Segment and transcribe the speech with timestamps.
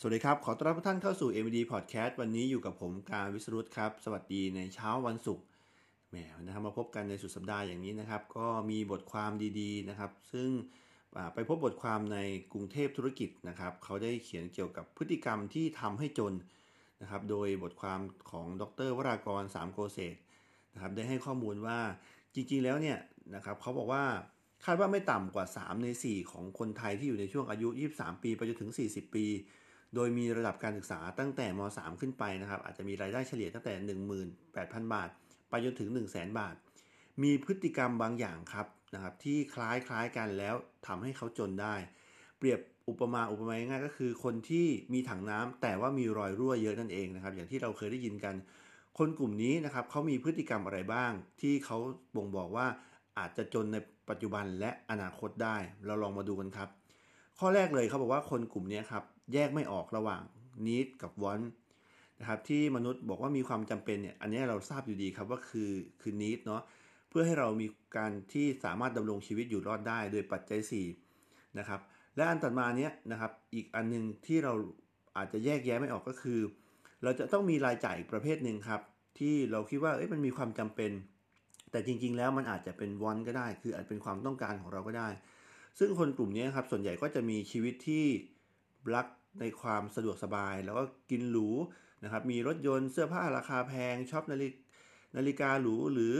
[0.00, 5.44] สวัสดีครับ ขอต้อนรับทุกท่านเข้าสู่ MD Podcast วันนี้อยู่กับผมการวิสรุตครับ สวัสดีในเช้าวันศุกร์
[6.10, 9.30] แหมนะครับมาพบกันในสุดสัปดาห์อย่างนี้นะครับ ก็มีบทความ
[9.60, 10.48] ดีๆนะครับ ซึ่ง
[11.34, 12.18] ไปพบบทความใน
[12.52, 16.34] กรุงเทพธุรกิจนะครับ เขาได้เขียนเกี่ยวกับพฤติกรรมที่ทำให้จน
[17.02, 18.00] นะครับ โดยบทความ
[18.30, 20.16] ของดร วรากรสามโกเศษ
[20.74, 21.78] นะครับ ได้ให้ข้อมูลว่า
[22.34, 22.98] จริงๆแล้วเนี่ย
[23.34, 24.04] นะครับเขาบอกว่า
[24.64, 29.26] คาดว่าไม่ต่ำกว่า 3 ใน 4 ของคนไทยที่อยู่ในช่วงอายุ 23 ปีไปจนถึง 40 ปี
[29.96, 33.72] โดยมีระดับการศึกษาตั้งแต่ม .3 ขึ้นไปนะครับ อาจจะมีรายได้เฉลี่ยตั้งแต่
[34.32, 35.08] 18,000 บาท
[35.50, 36.54] ไปจนถึง 1 0 0 0 0แบาท
[37.22, 40.54] มีพฤติกรรมบางอย่างครับนะครับ ที่คล้ายคล้ายกันแล้ว
[40.86, 41.74] ทำให้เขาจนได้
[42.38, 48.34] เปรียบอุปมาอุปไมยง่ายก็คือ คนที่มีถังน้ำแต่ว่ามีรอยรั่วเยอะนั่นเองนะครับ อย่างที่เราเคยได้ยินกัน
[48.98, 51.78] คนกลุ่มนี้นะครับเขามีพฤติกรรมอะไรบ้าง ที่เขา
[52.16, 52.66] บ่งบอกว่า
[53.18, 53.76] อาจจะจนใน
[54.10, 56.68] ปัจจุบันและอนาคตได้ เราลองมาดูกันครับ
[57.38, 60.22] ข้อแรกเลยเขาบอกว่าคนกลุ่มนี้ครับ แยกไม่ออกระหว่าง
[60.66, 61.46] need กับ want
[62.20, 66.62] นะครับที่มนุษย์บอกว่ามีความจำเป็นเนี่ยอันนี้เราทราบอยู่ดีครับว่าคือคือ need เนาะ
[67.08, 67.66] เพื่อให้เรามี
[67.96, 70.60] การที่สามารถดำรงชีวิตอยู่รอดได้โดยปัจจัย
[71.08, 71.80] 4นะครับ
[72.16, 74.52] และอันต่อมาเนี้ยนะครับอีกอันนึงที่เรา
[75.16, 76.40] อาจจะแยกแยะไม่ออกก็คือ
[77.02, 78.80] เราจะต้องมีรายจ่ายประเภทหนึ่งครับ
[79.18, 80.92] ที่เราคิดว่าเอ้ยมันมีความจำเป็น
[81.70, 85.08] แต่จริง ๆ แล้วมันอาจจะเป็นวันก็ได้ คืออาจเป็นความต้องการของเราก็ได้
[85.78, 88.04] ซึ่งคนกลุ่มนี้ครับส่วนใหญ่ก็จะมีชีวิตที่
[88.94, 89.06] รัก
[89.40, 91.48] ในความสะดวกสบาย แล้วก็กินหรู
[92.04, 94.48] นะครับ มีรถยนต์เสื้อผ้าราคาแพงชอบนาฬิ
[95.16, 96.14] นาฬิกาหรูหรือ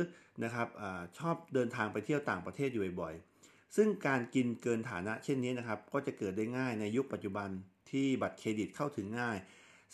[0.45, 0.83] นะครับอ
[1.19, 7.48] ชอบเดินทางไปเที่ยวต่างประเทศอยู่บ่อยๆ ซึ่งการกินเกินฐานะเช่นนี้นะครับ ก็จะเกิดได้ง่ายในยุคปัจจุบัน
[7.91, 9.37] ที่บัตรเครดิตเข้าถึงง่าย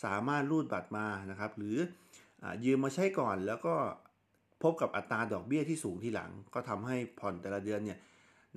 [0.05, 1.77] สามารถรูดบัตรมานะครับ หรือ
[2.43, 3.75] อยืมมาใช้ก่อนแล้วก็
[4.63, 7.99] พบกับอัตราดอกเบี้ยที่สูงที่หลัง ก็ทำให้ผ่อนแต่ละเดือนเนี่ย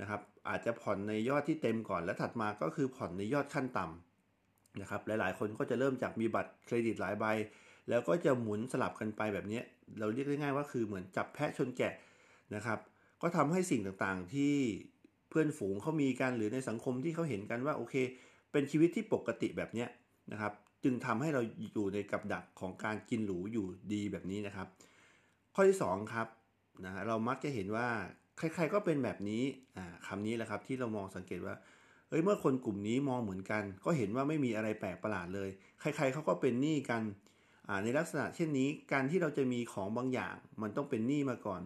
[0.00, 7.24] นะครับ อาจจะผ่อนในยอดที่เต็มก่อน และถัดมาก็คือผ่อนในยอดขั้นต่ำนะครับ หลายๆ คนก็จะเริ่มจากมีบัตรเครดิตหลายใบ
[7.88, 9.60] แล้วก็จะหมุนสลับกันไปแบบนี้
[9.98, 11.94] เราเรียกได้ง่ายว่าคือเหมือนจับแพะชนแกะ
[12.54, 12.78] นะครับ
[13.22, 14.54] ก็ทำให้สิ่งต่างๆที่
[15.30, 17.94] เพื่อนฝูงเขามีกันหรือในสังคมที่เขาเห็นกันว่าโอเค
[18.52, 19.86] เป็นชีวิตที่ปกติแบบนี้
[20.32, 20.52] นะครับ
[20.84, 21.40] จึงทำให้เรา
[21.72, 24.66] อยู่ในกับดักของการกินหรูอยู่ดีแบบนี้นะครับ
[25.54, 26.26] ข้อที่ 2 ครับ
[26.84, 27.88] นะเรามักจะเห็นว่า
[28.38, 29.42] ใครๆก็เป็นแบบนี้
[30.06, 31.54] คำนี้แหละครับ ที่เรามองสังเกตว่า
[32.08, 35.48] เอ้ยเมื่อคนกลุ่มนี้มองเหมือนกัน ก็เห็นว่าไม่มีอะไรแปลกประหลาดเลย
[35.80, 37.02] ใคร ๆเขาก็เป็นหนี้กัน
[37.84, 41.62] ในลักษณะเช่นนี้การที่เราจะมีของบางอย่าง มันต้องเป็นหนี้มาก่อน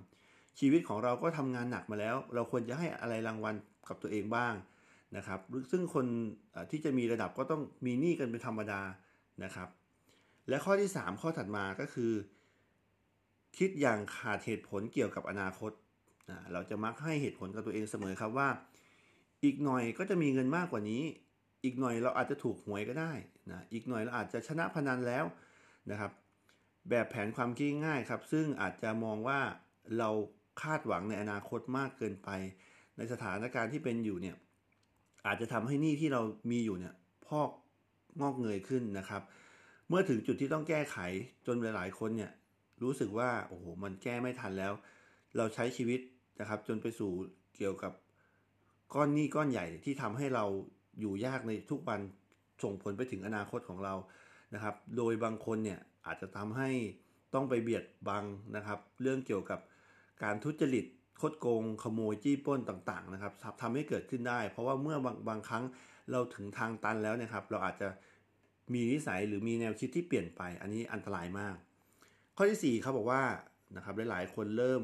[0.59, 3.55] ชีวิตของเราก็ทำงานหนักมาแล้ว เราควรจะให้อะไรรางวัล
[3.89, 4.55] กับตัวเองบ้าง
[5.17, 5.41] นะครับ
[5.71, 6.07] ซึ่งคน
[6.71, 8.81] ที่จะมีระดับก็ต้องมีหนี้กันเป็นธรรมดา
[9.45, 9.69] นะครับ
[10.49, 12.13] และข้อที่ 3 ข้อถัดมาก็คือ
[13.59, 15.73] คิดอย่างขาดเหตุผลเกี่ยวกับอนาคต
[16.53, 18.49] เราจะมักให้เหตุผลกับตัวเองเสมอครับว่า
[19.45, 21.03] อีกหน่อยก็จะมีเงินมากกว่านี้
[21.65, 23.13] อีกหน่อยเราอาจจะถูกหวยก็ได้
[23.51, 25.25] นะอีกหน่อยเราอาจจะชนะพนันแล้ว
[25.91, 26.11] นะครับ
[26.91, 29.41] แบบแผนความคิดง่ายครับ ซึ่งอาจจะมองว่า
[29.99, 30.11] เรา
[30.63, 32.29] คาดหวังในอนาคตมากเกินไป
[32.97, 34.37] ในสถานการณ์ที่เป็นอยู่เนี่ย
[35.27, 36.21] อาจจะทำให้หนี้ที่เรา
[36.51, 36.95] มีอยู่เนี่ย
[37.27, 37.49] พอก
[38.21, 39.23] งอกเงยขึ้นนะครับ
[39.89, 40.97] เมื่อถึงจุดที่ต้องแก้ไข
[41.47, 42.33] จนหลายๆคนเนี่ย
[42.83, 44.73] รู้สึกว่าโอ้โหมันแก้ไม่ทันแล้ว
[45.37, 46.01] เราใช้ชีวิต
[46.41, 47.11] นะครับ จนไปสู่
[47.57, 47.93] เกี่ยวกับ
[48.95, 50.45] ก้อนหนี้ก้อนใหญ่ที่ทำให้เรา
[51.01, 52.01] อยู่ยากในทุกวัน
[52.63, 53.95] ส่งผลไปถึงอนาคตของเรา
[54.55, 56.71] นะครับ โดยบางคนเนี่ยอาจจะทำให้
[57.35, 58.25] ต้องไปเบียดบัง
[58.57, 59.61] นะครับ เรื่องเกี่ยวกับ
[60.23, 60.85] การทุจริต
[61.21, 63.33] คดโกง ขโมยจี้ป้นต่างๆนะครับ
[63.63, 65.65] ทำให้เกิดขึ้นได้ เพราะว่าเมื่อบางบางครั้ง
[66.11, 67.89] เราถึงทางตันแล้วนะครับ เราอาจจะ
[68.73, 71.57] มีนิสัยหรือมีแนวคิดที่เปลี่ยนไป อันนี้อันตรายมาก
[72.37, 73.23] ข้อที่4เขาบอกว่า
[73.77, 74.83] นะครับหลายๆ คนเริ่ม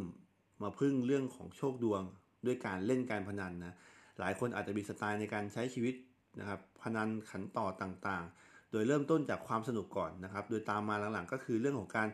[0.62, 2.02] มาพึ่งเรื่องของโชคดวง
[2.46, 3.74] ด้วยการเล่นการพนันนะ
[4.20, 5.94] หลายคนอาจจะมีสไตล์ในการใช้ชีวิต
[6.40, 12.08] นะครับพนันขันต่อต่างๆ โดยเริ่มต้นจากความสนุกก่อนนะครับ โดยตามมาหลังๆ ก็คือเรื่องของการ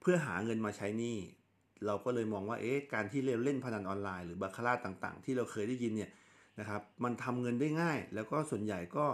[0.00, 1.16] เพื่อหาเงินมาใช้หนี้
[1.86, 6.10] เราก็เลยมองว่าเอ๊ะการที่เราเล่นพนันออนไลน์หรือบาคาร่าต่างๆ ที่เราเคยได้ยินเนี่ย
[6.60, 9.06] นะครับมันทำเงินได้ง่าย แล้วก็ส่วนใหญ่ก็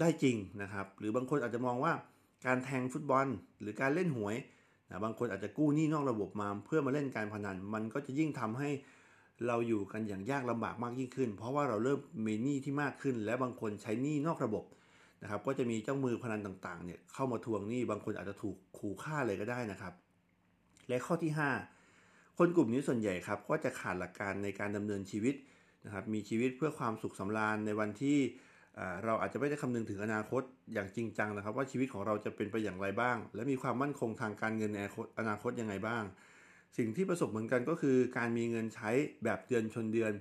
[0.00, 1.92] ได้จริงนะครับ หรือบางคนอาจจะมองว่า
[2.46, 3.26] การแทงฟุตบอล
[3.60, 4.36] หรือการเล่นหวย
[4.90, 8.70] นะบางคนอาจจะกู้หนี้นอกระบบมาเพื่อมาเล่นการพนัน มันก็จะยิ่งทำให้
[9.46, 14.64] เราอยู่กันอย่างยากลำบากมากยิ่งขึ้น เพราะว่าเราเริ่มมีหนี้ที่มากขึ้น และบางคนใช้หนี้นอกระบบ
[15.22, 19.92] นะครับก็จะมีเจ้ามือพนันต่างๆเนี่ยเข้ามาทวงหนี้บางคนอาจจะถูกขู่ฆ่าเลยก็ได้นะครับ
[20.88, 21.32] และข้อที่
[21.84, 25.34] 5 คนกลุ่มนี้ส่วนใหญ่ครับก็จะขาดหลักการในการดำเนินชีวิต
[25.84, 28.18] นะครับมีชีวิตเพื่อความสุขสำราญในวันที่
[29.04, 34.78] เราอาจจะไม่ได้คำนึงถึงอนาคตอย่างจริงจังนะครับ ว่าชีวิตของเราจะเป็นไปอย่างไรบ้าง และมีความมั่นคงทางการเงินใน
[35.18, 36.04] อนาคตยังไงบ้าง
[36.78, 38.90] สิ่งที่ประสบเหมือนกันก็คือ การมีเงินใช้
[39.24, 40.12] แบบเดือนชนเดือน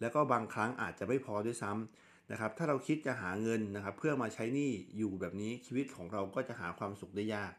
[0.00, 7.52] แล้วก็บางครั้งอาจจะไม่พอด้วยซ้ำนะครับ ถ้าเราคิดจะหาเงินนะครับ เพื่อมาใช้หนี้อยู่แบบนี้ชีวิตของเราก็จะหาความสุขได้ยาก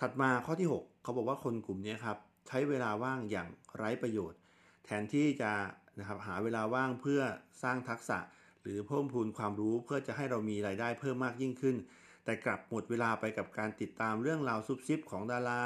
[0.00, 2.16] ถัดมาข้อที่ 6 เขาบอกว่าคนกลุ่มนี้ครับ
[2.48, 4.38] ใช้เวลาว่างอย่างไร้ประโยชน์
[4.84, 5.52] แทนที่จะ
[5.98, 7.20] นะครับหาเวลาว่างเพื่อ
[7.62, 8.18] สร้างทักษะ
[8.62, 11.76] หรือเพิ่มพูนความรู้เพื่อจะให้เรามีรายได้เพิ่มมากยิ่งขึ้น
[12.24, 15.60] แต่กลับหมดเวลาไปกับการติดตามเรื่องราวซุบซิบของดารา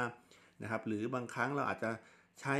[0.61, 1.91] นะครับหรือบางครั้งเราอาจจะ
[2.41, 2.55] ใช้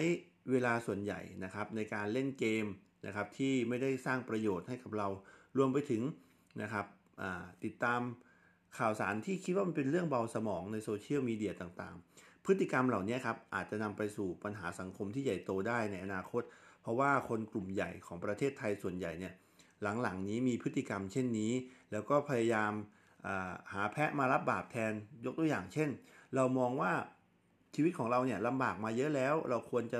[0.51, 2.65] เวลาส่วนใหญ่นะครับในการเล่นเกม
[3.05, 5.07] นะครับที่ไม่ได้สร้างประโยชน์ให้กับเรา
[5.57, 6.01] รวมไปถึง
[6.61, 6.85] นะครับ
[7.63, 8.01] ติดตาม
[8.77, 16.43] ข่าวสารที่คิดว่ามันเป็นเรื่องเบาสมองในโซเชียลมีเดียต่างๆ พฤติกรรมเหล่านี้ครับอาจจะนำไปสู่ปัญหาสังคมที่ใหญ่โตได้ในอนาคต
[16.81, 19.33] เพราะว่าคนกลุ่มใหญ่ของประเทศไทยส่วนใหญ่เนี่ย
[19.81, 21.51] หลังๆนี้มีพฤติกรรมเช่นนี้
[21.91, 22.71] แล้วก็พยายาม
[23.73, 24.93] หาแพะมารับบาปแทน
[25.25, 25.89] ยกตัวอย่างเช่น
[26.35, 26.91] เรามองว่า
[27.75, 29.99] ชีวิตของเราเนี่ยลำบากมาเยอะแล้ว เราควรจะ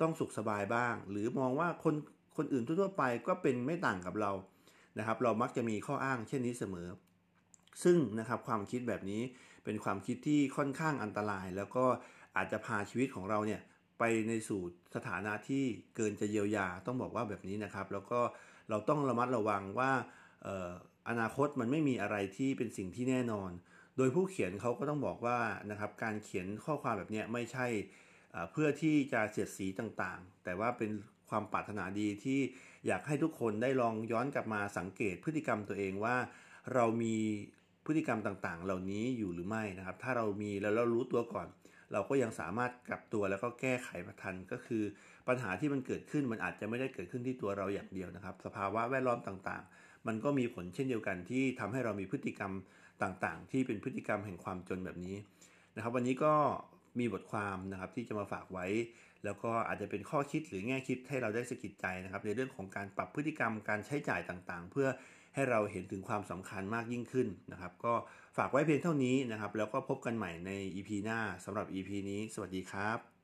[0.00, 1.94] ต้องสุขสบายบ้าง หรือมองว่าคน
[2.36, 4.32] คนอื่นทั่วไปก็เป็นไม่ต่างกับเรา
[4.98, 6.88] นะครับ เรามักจะมีข้ออ้างเช่นนี้เสมอ
[7.84, 9.22] ซึ่งนะครับความคิดแบบนี้
[9.64, 11.84] เป็นความคิดที่ค่อนข้างอันตราย แล้วก็
[12.36, 13.60] อาจจะพาชีวิตของเราเนี่ย
[13.98, 14.60] ไปในสู่
[14.94, 15.64] สถานะที่
[15.96, 18.20] เกินจะเยียวยาต้องบอกว่าแบบนี้นะครับ แล้วก็
[18.70, 19.92] เราต้องระมัดระวังว่า
[21.08, 23.50] อนาคตมันไม่มีอะไรที่เป็นสิ่งที่แน่นอน
[23.96, 25.38] โดยผู้เขียนเขาก็ต้องบอกว่า
[25.70, 27.66] นะครับการเขียนข้อความแบบนี้ไม่ใช่
[28.52, 30.90] เพื่อที่จะเสียดสีต่างๆ แต่ว่าเป็น
[31.28, 32.40] ความปรารถนาดีที่
[32.86, 36.16] อยากให้ทุกคนได้ลองย้อนกลับมาสังเกตพฤติกรรมตัวเองว่า
[36.74, 37.16] เรามี
[37.86, 41.48] พฤติกรรมต่างๆ เหล่านี้อยู่หรือไม่นะครับ ถ้าเรามีแล้วเรารู้ตัวก่อน
[41.92, 43.88] เราก็ยังสามารถกลับตัวแล้วก็แก้ไข
[44.22, 44.82] ทันก็คือ
[45.28, 52.52] ปัญหาที่มันเกิดขึ้นมันอาจจะไม่ได้เกิดขึ้นที่ตัวเราอย่างเดียวนะครับ สภาวะแวดล้อมต่างๆ มันก็มีผลเช่นเดียวกันที่ทำให้เรามีพฤติกรรม
[53.02, 55.16] ต่างๆ ที่เป็นพฤติกรรมแห่งความจนแบบนี้
[55.76, 56.34] นะครับ วันนี้ก็
[56.98, 58.66] มีบทความนะครับที่จะมาฝากไว้
[59.24, 64.88] แล้วก็อาจจะเป็นข้อคิดหรือแง่คิดให้เราได้สะกิดใจนะครับ ในเรื่องของการปรับพฤติกรรมการใช้จ่ายต่างๆ เพื่อ
[65.36, 67.94] ให้เราเห็นถึงความสำคัญมากยิ่งขึ้นนะครับ ก็
[68.36, 73.15] ฝากไว้เพียงเท่านี้นะครับ แล้วก็พบกันใหม่ใน EP หน้าสำหรับ EP นี้ สวัสดีครับ